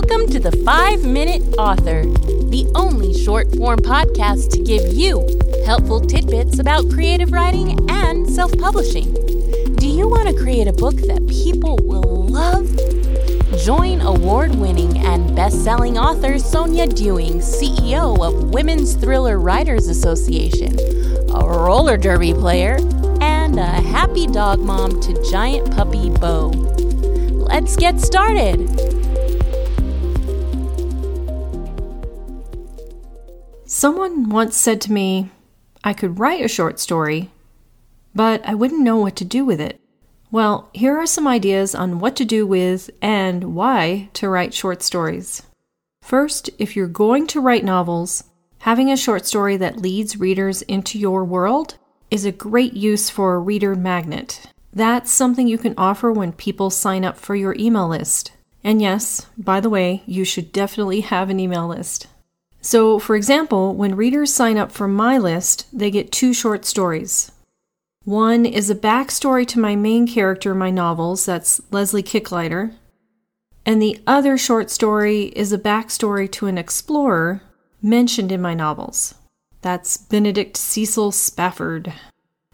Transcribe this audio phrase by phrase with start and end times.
[0.00, 5.26] Welcome to the 5 Minute Author, the only short form podcast to give you
[5.66, 9.12] helpful tidbits about creative writing and self publishing.
[9.74, 12.68] Do you want to create a book that people will love?
[13.64, 20.78] Join award winning and best selling author Sonja Dewing, CEO of Women's Thriller Writers Association,
[21.34, 22.76] a roller derby player,
[23.20, 26.50] and a happy dog mom to giant puppy Bo.
[27.50, 28.97] Let's get started.
[33.78, 35.30] Someone once said to me,
[35.84, 37.30] I could write a short story,
[38.12, 39.80] but I wouldn't know what to do with it.
[40.32, 44.82] Well, here are some ideas on what to do with and why to write short
[44.82, 45.44] stories.
[46.02, 48.24] First, if you're going to write novels,
[48.58, 51.78] having a short story that leads readers into your world
[52.10, 54.44] is a great use for a reader magnet.
[54.72, 58.32] That's something you can offer when people sign up for your email list.
[58.64, 62.08] And yes, by the way, you should definitely have an email list.
[62.68, 67.32] So, for example, when readers sign up for my list, they get two short stories.
[68.04, 72.74] One is a backstory to my main character in my novels, that's Leslie Kicklighter.
[73.64, 77.40] And the other short story is a backstory to an explorer
[77.80, 79.14] mentioned in my novels.
[79.62, 81.94] That's Benedict Cecil Spafford.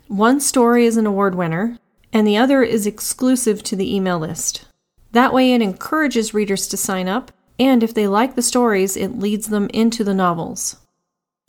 [0.07, 1.77] One story is an award winner,
[2.13, 4.65] and the other is exclusive to the email list.
[5.11, 9.19] That way, it encourages readers to sign up and if they like the stories, it
[9.19, 10.77] leads them into the novels.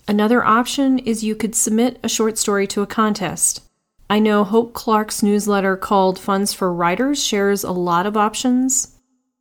[0.07, 3.61] Another option is you could submit a short story to a contest.
[4.07, 8.95] I know Hope Clark's newsletter called Funds for Writers shares a lot of options.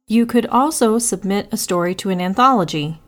[0.06, 2.98] You could also submit a story to an anthology.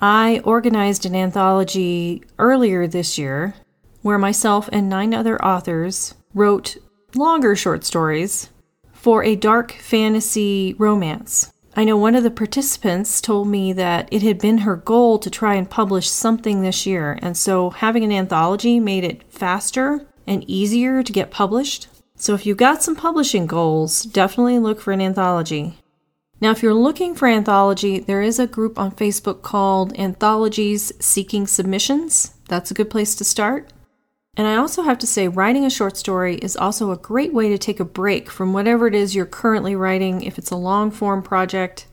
[0.00, 3.54] I organized an anthology earlier this year
[4.02, 6.76] where myself and nine other authors wrote
[7.14, 8.48] longer short stories
[8.92, 11.52] for a dark fantasy romance.
[11.76, 15.30] I know one of the participants told me that it had been her goal to
[15.30, 20.44] try and publish something this year, and so having an anthology made it faster and
[20.50, 21.86] easier to get published.
[22.16, 25.78] So if you've got some publishing goals, definitely look for an anthology.
[26.40, 31.46] Now, if you're looking for anthology, there is a group on Facebook called Anthologies Seeking
[31.46, 32.34] Submissions.
[32.48, 33.72] That's a good place to start.
[34.36, 37.48] And I also have to say, writing a short story is also a great way
[37.48, 40.22] to take a break from whatever it is you're currently writing.
[40.22, 41.86] If it's a long form project,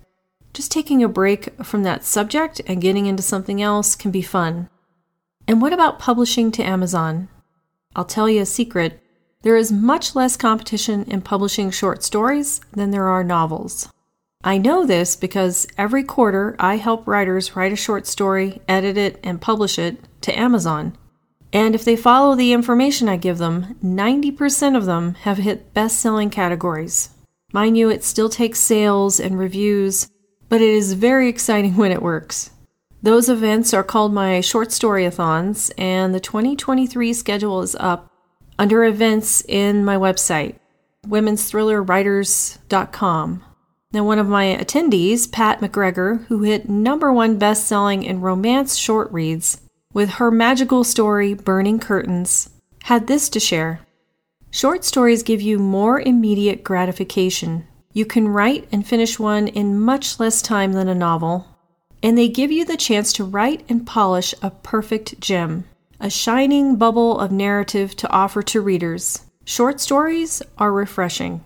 [0.54, 4.70] just taking a break from that subject and getting into something else can be fun.
[5.48, 7.30] And what about publishing to Amazon?
[7.96, 9.02] I'll tell you a secret
[9.44, 13.90] there is much less competition in publishing short stories than there are novels.
[14.44, 19.20] I know this because every quarter I help writers write a short story, edit it,
[19.24, 20.98] and publish it to Amazon.
[21.58, 26.00] And if they follow the information I give them, 90% of them have hit best
[26.00, 27.10] selling categories.
[27.52, 30.08] Mind you, it still takes sales and reviews,
[30.50, 32.52] but it is very exciting when it works.
[33.02, 38.12] Those events are called my short storyathons, and the 2023 schedule is up
[38.60, 40.58] under events in my website,
[41.08, 43.44] womensthrillerwriters.com.
[43.94, 48.76] Now, one of my attendees, Pat McGregor, who hit number one best selling in romance
[48.76, 49.60] short reads,
[49.98, 52.52] with her magical story, Burning Curtains,
[52.84, 53.80] had this to share.
[54.52, 57.66] Short stories give you more immediate gratification.
[57.94, 61.48] You can write and finish one in much less time than a novel,
[62.04, 65.66] and they give you the chance to write and polish a perfect gem,
[66.00, 69.22] a shining bubble of narrative to offer to readers.
[69.46, 71.44] Short stories are refreshing.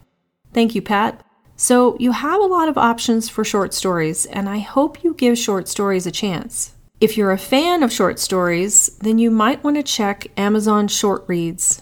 [0.53, 1.23] Thank you, Pat.
[1.56, 5.38] So, you have a lot of options for short stories, and I hope you give
[5.38, 6.73] short stories a chance.
[7.01, 11.23] If you're a fan of short stories, then you might want to check Amazon Short
[11.28, 11.81] Reads.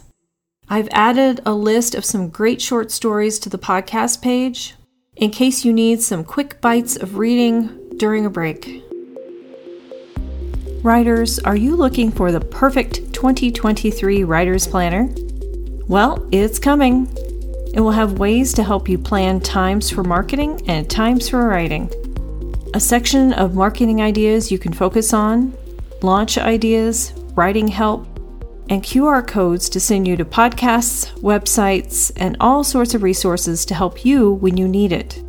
[0.69, 4.75] I've added a list of some great short stories to the podcast page
[5.18, 8.81] in case you need some quick bites of reading during a break.
[10.84, 15.13] Writers, are you looking for the perfect 2023 Writer's Planner?
[15.90, 17.08] Well, it's coming.
[17.74, 21.91] It will have ways to help you plan times for marketing and times for writing
[22.74, 25.54] a section of marketing ideas you can focus on,
[26.02, 28.06] launch ideas, writing help,
[28.70, 33.74] and QR codes to send you to podcasts, websites, and all sorts of resources to
[33.74, 35.24] help you when you need it.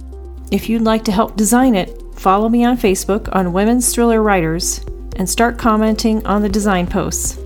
[0.51, 4.85] If you'd like to help design it, follow me on Facebook on Women's Thriller Writers
[5.17, 7.39] and start commenting on the design posts.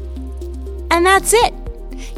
[0.90, 1.54] And that's it.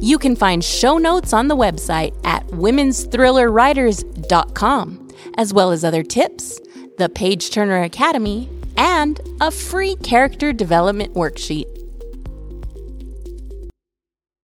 [0.01, 6.61] You can find show notes on the website at womensthrillerwriters.com, as well as other tips
[6.97, 11.86] the Page Turner Academy, and a free character development worksheet.